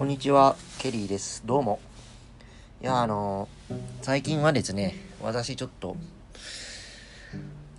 [0.00, 1.42] こんにちは、ケリーです。
[1.44, 1.78] どうも。
[2.80, 3.48] いや、あの
[4.00, 5.94] 最近はですね、私ちょっと、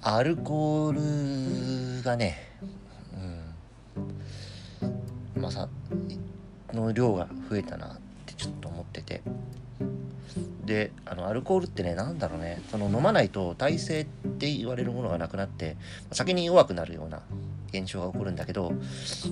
[0.04, 2.38] アルコールがね、
[5.36, 5.68] うん、まさ、
[6.72, 9.24] の量が増えたなってちょっと思ってて。
[10.64, 15.76] で、あの、アルコールってね、なんだろうね、その飲まないと耐性って言われるものがなくなって、
[16.12, 17.24] 酒に弱くなるような
[17.74, 18.74] 現象が起こるんだけど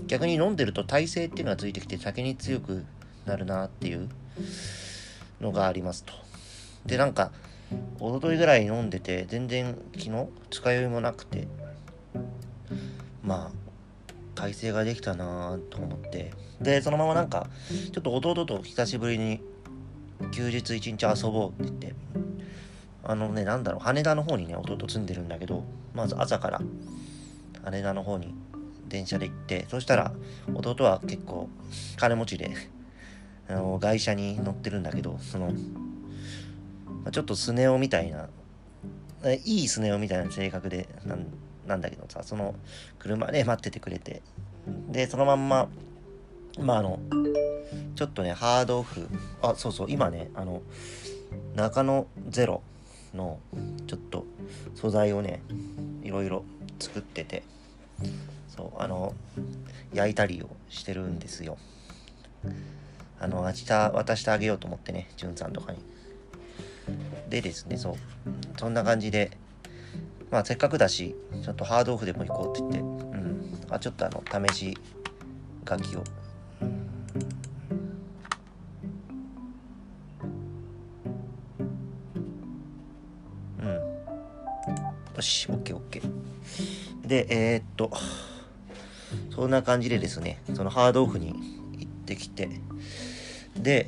[0.08, 2.86] 逆に飲んでると耐性っていうのがついてきて酒に強く
[3.26, 4.10] なるなっていう
[5.42, 6.14] のがありますと。
[6.86, 7.32] でなんか
[8.00, 11.48] 一昨日ぐらい飲んでて全然昨日使い酔いもなくて
[13.24, 13.70] まあ
[14.36, 16.32] 耐性ができたなと思って
[16.62, 17.48] でそのままなんか
[17.94, 19.42] ちょっと弟と久しぶりに
[20.32, 21.94] 休日一日遊ぼうって言って
[23.04, 26.62] あのねなんだろう羽田の方にね弟住んでるんだけどまず朝から
[27.64, 28.34] 羽田の方に
[28.88, 30.14] 電車で行ってそしたら
[30.54, 31.50] 弟は結構
[31.98, 32.52] 金持ちで
[33.48, 35.52] あの外車に乗ってるんだけどその、
[37.04, 38.30] ま、ちょっとスネ夫みたいな
[39.46, 41.28] いいスネ夫みたいな性格でなん
[41.68, 42.56] なんだけどさその
[42.98, 44.22] 車で待っててくれて
[44.90, 45.70] でそのまんま
[46.60, 47.00] まああの
[47.96, 49.08] ちょっとねハードオフ
[49.42, 50.62] あそうそう今ねあの
[51.56, 52.62] 中野ゼロ
[53.14, 53.40] の
[53.88, 54.26] ちょっと
[54.76, 55.42] 素材をね
[56.04, 56.44] いろいろ
[56.80, 57.44] 作ってて
[58.48, 59.14] そうあの
[59.94, 61.58] 焼いたりをしてるんですよ。
[63.20, 65.80] あの明日渡してあげようと思ってねじゅんさんとかに。
[67.30, 67.96] でですねそう
[68.58, 69.32] そんな感じで
[70.32, 73.30] まあせっかくだしちょっとハードオフでも行こうって言ってうん。
[73.70, 74.78] あちょっとあの試し
[75.68, 76.04] 書きを
[85.20, 86.02] よし OKOK
[87.06, 87.92] でえー、っと
[89.36, 91.34] そんな感じでですねそのハードオフに
[91.78, 92.50] 行ってきて。
[93.58, 93.88] で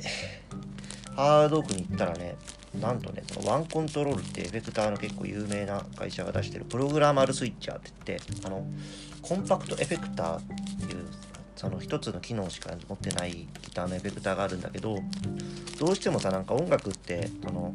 [1.16, 2.36] ハードオフに行ったらね
[2.78, 8.66] なんとねそのワンコントロールってエフェクターの結構有名な会社が出してるプログラマルスイッチャーって言ってあの
[9.22, 10.42] コンパクトエフェクターっ
[10.86, 11.06] ていう
[11.56, 14.98] その一つの機能しか持ってないギターのエフェクターがあるんだけど
[15.78, 17.72] どうしてもさなんか音楽ってその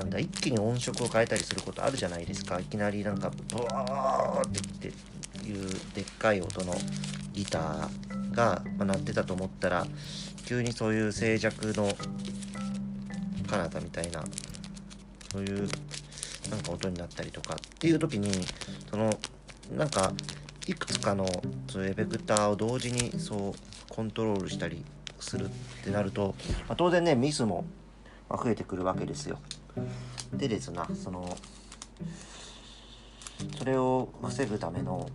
[0.00, 4.50] なんだ一気に音色を変えたりすることあるじゃないですかいきなりなんかブワーっ
[4.80, 6.74] ていうでっかい音の
[7.34, 9.86] ギターが、ま、鳴ってたと思ったら
[10.46, 11.92] 急にそういう静寂の
[13.46, 14.24] 彼方みたいな
[15.32, 15.68] そういう
[16.50, 18.30] なんか音になったりとかっていう時に
[18.90, 19.10] その
[19.76, 20.12] なんか
[20.66, 21.26] いくつかの
[21.68, 23.52] そううエフェクターを同時にそう
[23.90, 24.82] コントロールしたり
[25.18, 25.48] するっ
[25.84, 26.34] てなると、
[26.68, 27.64] まあ、当然ねミスも
[28.30, 29.38] 増えてくるわけですよ。
[30.32, 31.36] でですなその
[33.58, 35.08] それを防ぐための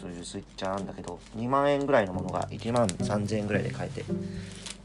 [0.00, 4.04] そういうスイッチャーなんだけど2万円ぐらいのものが1万3000円ぐらいで買えて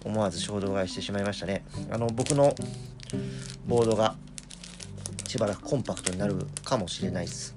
[0.05, 1.65] 思わず衝動買いしてしまいましたね。
[1.91, 2.55] あの僕の
[3.67, 4.15] ボードが
[5.27, 7.53] しばらくコンパクトになるかもしれないです。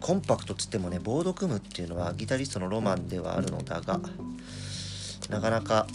[0.00, 4.00] コンパクトつってもねボード組むっていうのはギタリストのロマンではあるのだが
[5.28, 5.86] なかなか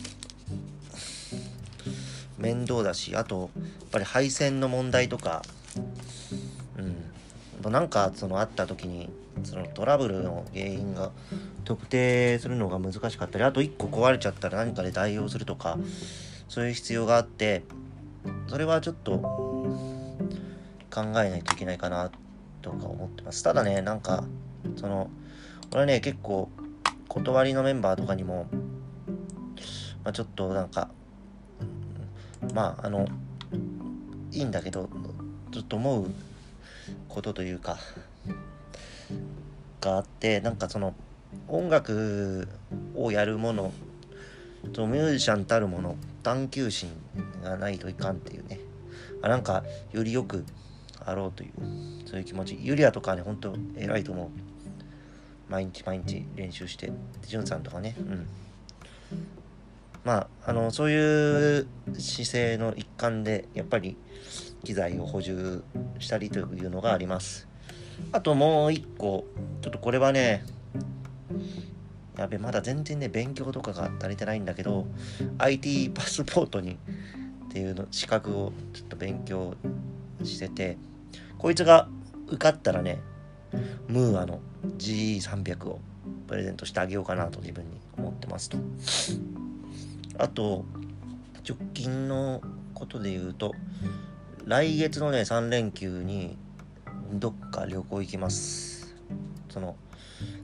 [2.38, 5.42] 面倒だしあとやっぱり配線の問題とか
[6.78, 6.82] う
[7.70, 7.72] ん。
[7.72, 9.10] なんかそのあった時に
[9.44, 11.12] そのトラブルの原因が
[11.66, 15.78] 特定するのが難しかったりあと1個壊れちゃったら何かで代用するとか
[16.48, 17.64] そういう必要があって
[18.48, 22.12] それはちょっと考えないといけないかな
[22.62, 23.44] とか思ってます。
[23.44, 24.24] ただねなんか
[24.78, 25.10] その
[25.72, 26.50] 俺はね結構
[27.08, 28.48] 断りのメンバーとかにも、
[30.04, 30.90] まあ、ちょっとなんか
[32.54, 33.08] まああの
[34.32, 34.90] いいんだけど
[35.52, 36.12] ちょっと思う
[37.10, 37.78] ことというか
[39.82, 40.94] があってなんかその
[41.48, 42.48] 音楽
[42.96, 43.74] をやるもの
[44.74, 46.90] とミュージシャンたるもの探求心
[47.44, 48.60] がないといかんっていうね。
[49.22, 50.46] あなんかよりよく
[51.06, 51.52] あろうという
[52.06, 52.58] そういう気持ち。
[52.62, 54.30] ユリアとかねほんと偉いと思う。
[55.50, 56.92] 毎日毎日練習して
[57.22, 57.96] ジュンさんとかね。
[58.00, 58.28] うん。
[60.08, 61.68] まああのそういう
[62.00, 63.98] 姿勢の一環でやっぱり
[64.64, 65.66] 機材を補充
[66.00, 67.46] したりというのがあります。
[68.14, 69.26] あともう一個
[69.62, 70.46] ちょっとこれはね
[72.18, 74.88] やべまだ全然ね勉強とかが足りてないんだけど
[75.40, 76.78] IT パスポートに
[77.50, 79.56] っていうの資格をちょっと勉強
[80.24, 80.78] してて
[81.38, 81.90] こいつが
[82.28, 83.02] 受かったらね
[83.90, 84.40] ムーアの
[84.78, 85.82] GE300 を
[86.28, 88.58] プレゼントしてあげようかなと自分に思ってますと
[90.20, 90.66] あと
[91.48, 92.42] 直近の
[92.74, 93.54] ことで言うと
[94.46, 96.38] 来月のね3連休に
[97.14, 98.96] どっか旅行行きます。
[99.50, 99.76] その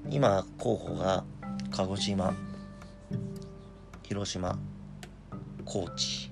[0.09, 1.23] 今候補が
[1.71, 2.35] 鹿児島
[4.03, 4.57] 広島
[5.65, 6.31] 高知。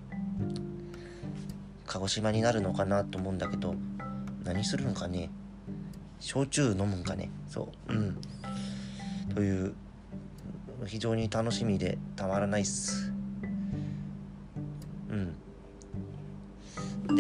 [1.88, 3.76] 鹿児島になるのかなと思うんだけど
[4.44, 5.30] 何するのかね。
[6.20, 7.30] 焼酎飲むんかね。
[7.50, 7.94] そう。
[7.94, 8.18] うん。
[9.34, 9.74] という
[10.86, 13.11] 非常に楽しみでたまらないっす。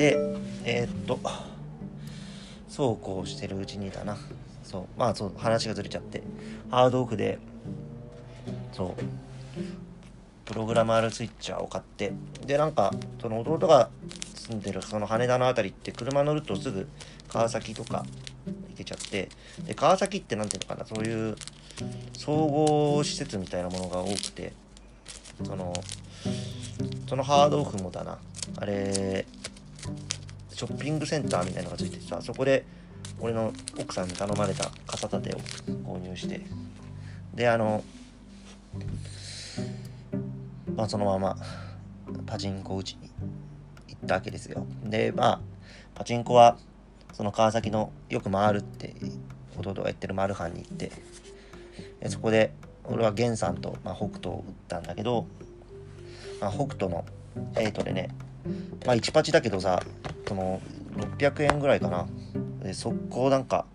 [0.01, 0.17] で
[0.65, 1.19] えー、っと
[2.67, 4.17] そうこうしてるうちにだな。
[4.63, 6.23] そうまあそう話がずれちゃって。
[6.71, 7.37] ハードオフで
[8.73, 9.03] そう
[10.43, 12.13] プログラマールスイッチャーを買って。
[12.47, 13.91] でなんかその弟が
[14.33, 16.87] 住んでるその羽田の辺りって車乗るとすぐ
[17.27, 18.03] 川崎とか
[18.71, 19.29] 行けちゃって。
[19.65, 21.35] で川崎って何ていうのかなそういう
[22.17, 24.53] 総合施設みたいなものが多くて。
[25.43, 25.73] その
[27.07, 28.17] そのハードオフもだな。
[28.57, 29.27] あれ
[30.53, 32.65] ショッピングセンターみたいなのがついててさそこで
[33.19, 35.39] 俺の奥さんに頼まれた傘立てを
[35.85, 36.41] 購入して
[37.33, 37.83] であの
[40.75, 41.37] まあそのまま
[42.25, 43.09] パチンコ打ちに
[43.87, 44.65] 行ったわけですよ。
[44.83, 45.41] でまあ
[45.95, 46.57] パチンコは
[47.13, 48.95] その川崎のよく回るって
[49.57, 50.91] 弟が言ってるマルハンに行って
[51.99, 52.53] でそこで
[52.85, 55.27] 俺は源さんと、まあ、北斗を打ったんだけど、
[56.39, 57.05] まあ、北斗の
[57.53, 58.09] 8でね
[58.85, 59.81] まあ1パチだけどさ
[60.27, 60.61] その
[61.17, 62.07] 600円ぐらいかな。
[62.63, 63.65] で速攻なんか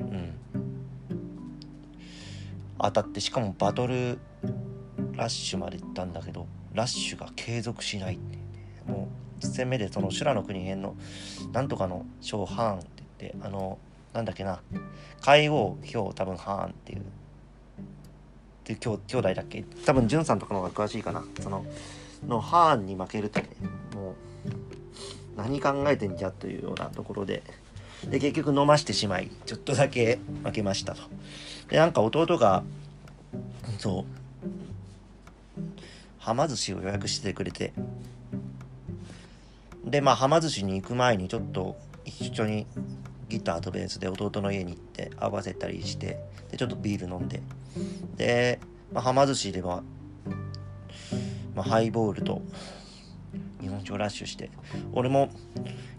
[0.00, 0.32] うん。
[2.78, 4.18] 当たってしかもバトル
[5.14, 8.16] ラッシュまで行ったんだけどラッシュが継続しない。
[8.16, 8.38] って
[8.90, 9.08] も
[9.40, 10.94] う1戦目でその修羅の国編の
[11.52, 13.78] なんとかの賞ハーンって言ってあの
[14.12, 14.60] なんだっけな
[15.20, 17.00] 海王表多分ハーンっていう。
[17.00, 17.02] っ
[18.66, 19.62] ていう兄兄弟だっけ？
[19.84, 21.24] 多分んさんとかの方が詳しいかな。
[21.40, 21.64] その
[22.26, 23.48] のハーンに負けるとね
[23.94, 24.14] もう
[25.36, 27.42] 何考えてんじゃというようなところで
[28.08, 31.02] で結局飲ましてしまいちょっとだけ負けましたと。
[31.68, 32.62] でなんか弟が
[33.78, 35.62] そう
[36.18, 37.72] はま寿司を予約してくれて。
[39.84, 42.66] でまあはま寿司に行く前にちょっと一緒に
[43.28, 46.18] ギターとベースで弟の家に行って合わせたりして
[46.50, 47.40] でちょっとビール飲んで。
[48.16, 48.58] で、
[48.92, 49.82] まあ、はま寿司では、
[51.56, 52.42] まあ、ハイボールと
[53.60, 54.50] 日本酒をラッシュして
[54.92, 55.30] 俺も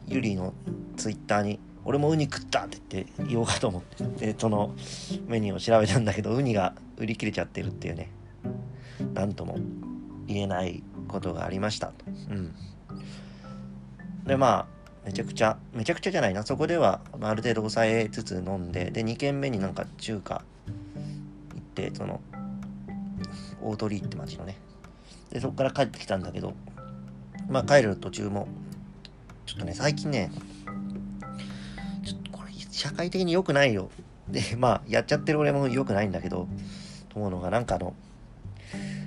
[0.08, 0.54] ゆりの
[0.96, 4.74] ツイッターに「俺もウニ食った!」って言って言おうかと思ってでその
[5.28, 8.10] メニューを調べたんだけどウニが売り切れちゃってるっていうね
[9.14, 9.58] 何とも
[10.28, 11.92] 言えないことがありました
[12.30, 12.54] うん
[14.26, 14.66] でまあ
[15.06, 20.44] めちゃくちゃめちゃくちゃじゃないなそこではある程度抑えつつ飲んでで2軒目になんか中華
[21.56, 22.20] 行ってその
[23.62, 24.58] 大鳥居って町のね
[25.32, 26.54] でそこから帰ってきたんだけど
[27.50, 28.48] まあ帰る途中も
[29.46, 30.32] ちょっとね最近ね
[32.06, 33.90] ちょっとこれ社会的に良くないよ。
[34.30, 36.48] でまあやっちゃってる俺も良くないんだけど
[37.10, 37.94] と思うのがなんかあの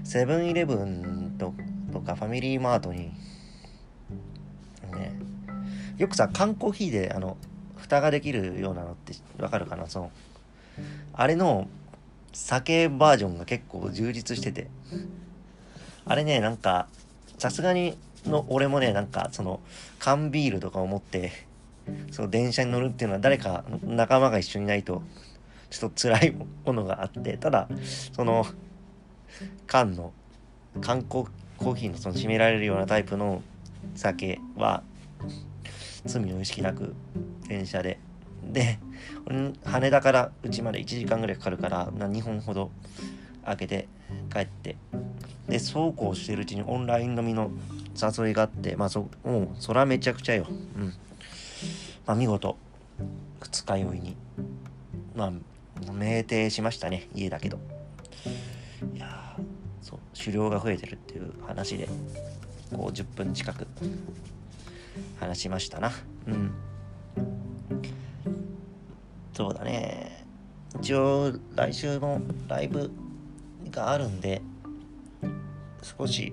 [0.05, 1.53] セブンイレブンと
[2.01, 3.13] かファミリーマートに
[4.93, 5.13] ね
[5.99, 7.37] よくさ缶コーヒーであの
[7.77, 9.87] 蓋ができるようなのってわかるかな？
[9.89, 10.11] その
[11.13, 11.69] あれの
[12.33, 14.69] 酒バージョンが結構充実してて。
[16.05, 16.89] あれねなんか
[17.39, 19.61] さすがにの俺もねなんかその
[19.99, 21.33] 缶ビールとかを持って
[22.11, 25.03] その電車に乗るっていうのは誰か仲間が一緒にいないと
[25.71, 27.69] ちょっと辛いものがあってただ
[28.13, 28.47] その
[29.67, 30.13] 缶の
[30.81, 33.43] 缶コーヒーのその締められるようなタイプの
[33.95, 34.83] 酒は
[36.05, 36.95] 罪の意識なく
[37.49, 37.99] 電車で。
[38.43, 38.79] で
[39.65, 42.71] 羽田からうちまで1時間ぐらいかかるから2本ほど
[43.45, 43.89] 開けて
[44.33, 44.77] 帰って。
[45.49, 47.51] でそうこうしてるうちにオンライン飲みの
[48.01, 50.47] 誘いがあってまあそもうそらめちゃくちゃよ。
[50.49, 50.95] うん。
[52.07, 52.57] まあ見事。
[53.41, 54.17] 二日酔いに。
[55.15, 55.33] まあ
[55.81, 57.09] 酩酊しましたね。
[57.15, 57.59] 家だけど。
[58.95, 59.37] いや
[59.83, 61.89] そう狩猟が増えてるっていう話で
[62.71, 63.67] こう10分近く
[65.19, 65.91] 話しましたな。
[66.27, 66.53] うん。
[69.33, 70.25] そうだね。
[70.81, 72.91] 一応来週もライブ
[73.71, 74.43] があるんで
[75.83, 76.33] 少し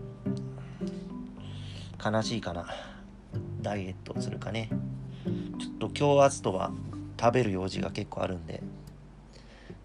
[2.03, 2.67] 悲しいかな。
[3.61, 4.69] ダイエットするかね。
[5.59, 6.71] ちょっと今日明日とは
[7.19, 8.61] 食べる用事が結構あるんで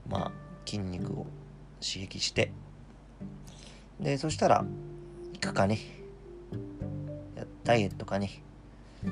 [0.09, 0.33] まあ
[0.67, 1.27] 筋肉を
[1.81, 2.53] 刺激して。
[3.99, 4.65] でそしたら
[5.33, 5.79] 行くかね。
[7.65, 8.43] ダイエットかね。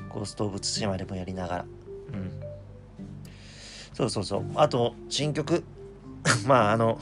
[0.09, 1.65] ゴースト・オブ・ツシマでもやりながら。
[2.13, 2.31] うん。
[3.93, 4.45] そうそうそう。
[4.55, 5.63] あと新曲。
[6.45, 6.99] まああの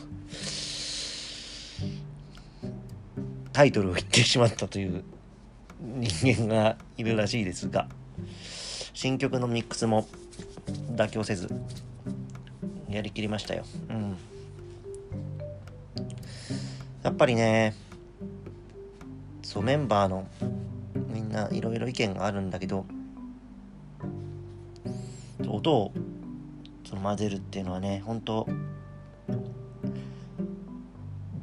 [3.59, 5.03] タイトルを言ってしまったという
[5.81, 7.89] 人間がいるらしいですが
[8.93, 10.07] 新曲のミックスも
[10.95, 11.49] 妥協せず
[12.89, 13.65] やりきりましたよ。
[13.89, 14.17] うん。
[17.03, 17.75] やっぱりね
[19.41, 20.25] そうメンバーの
[21.13, 22.85] みんないろいろ意見があるんだけど
[25.49, 25.91] 音を
[26.87, 28.47] その混ぜるっていうのはね本当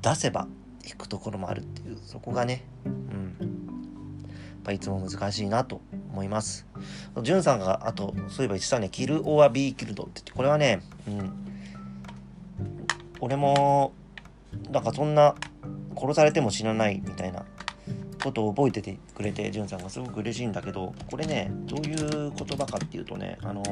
[0.00, 0.48] 出せば
[0.86, 3.36] 弾くところもあるっていうそこがねうん。
[3.40, 5.80] やっぱいつも難しいなと
[6.12, 6.66] 思います。
[7.22, 11.32] じゅんさんがあとそういえば言ってたねキル・オア・ビー・キルドって言ってこれはねうん。
[13.20, 13.92] 俺も
[14.70, 15.34] なんかそんな
[15.96, 17.44] 殺されても死なないみたいな
[18.22, 23.62] ことを覚えててくれてじゅんさんがすごく嬉しいんだけどこれねどういう言葉かっていうとねあの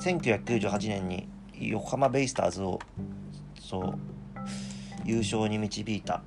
[0.00, 2.78] 1998年に横浜ベイスターズを
[3.60, 3.98] そう
[5.04, 6.22] 優勝に導いた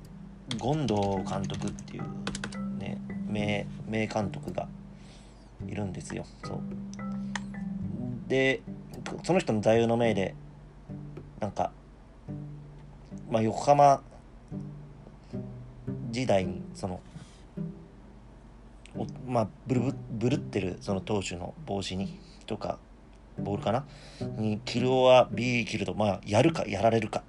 [0.60, 0.94] 権藤
[1.28, 4.68] 監督っていうね名名監督が
[5.66, 6.24] いるんですよ。
[6.44, 6.60] そう。
[8.28, 8.60] で
[9.22, 10.34] その人の座右の銘で
[11.40, 11.72] なんか
[13.30, 14.02] まあ横浜
[16.10, 17.00] 時代にその
[19.26, 22.78] まあブルブルってるその投手の帽子にとか
[23.38, 23.84] ボールかな？
[24.38, 27.24] にキルオアビーキルドまあやるかやられるか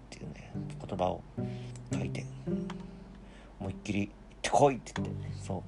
[0.95, 1.21] 言葉を
[1.93, 2.25] 書いて
[3.59, 5.63] 思いっきり行ってこいって言ってそ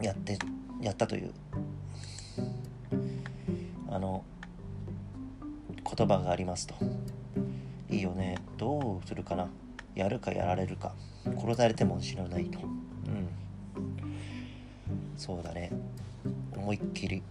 [0.00, 0.04] う。
[0.04, 0.38] やって
[0.82, 1.32] やったという。
[3.90, 4.24] あの
[5.96, 6.74] 言葉がありますと。
[7.88, 8.38] いいよね。
[8.58, 9.48] どうするかな。
[9.94, 10.92] やるかやられるか。
[11.24, 12.58] 殺されても知らないと。
[12.60, 13.28] うん。
[15.16, 15.70] そうだね。
[16.56, 17.22] 思いっきり。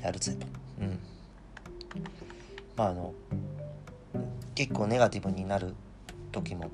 [0.00, 0.51] やるぜと。
[2.82, 3.14] あの
[4.56, 5.74] 結構ネガティブになる
[6.32, 6.68] 時も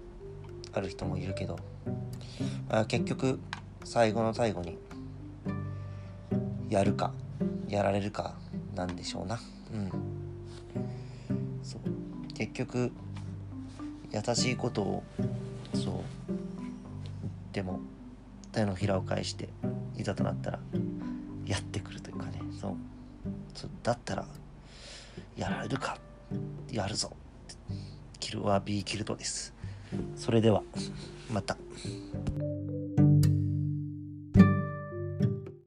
[0.73, 1.59] ある人もいるけど、
[2.71, 3.38] あ、結局
[3.85, 4.79] 最後の最後に
[6.71, 7.12] やるか
[7.69, 8.35] やられるか
[8.75, 9.38] なんでしょうな。
[9.71, 9.91] うん。
[11.62, 11.81] そう。
[12.33, 12.91] 結局
[14.11, 15.03] 優しいことを
[15.75, 15.95] そう。
[16.27, 16.41] 言っ
[17.53, 17.81] ても
[18.53, 19.50] 手のひらを返して
[19.95, 20.59] いざとなったら
[21.45, 22.41] やってくるというかね。
[22.59, 22.77] そう。
[23.55, 24.27] そだったら
[25.38, 25.97] やられるか。
[26.71, 27.16] やるぞ。
[28.18, 29.54] キルは B キルトです。
[30.16, 30.62] それでは
[31.33, 31.57] また。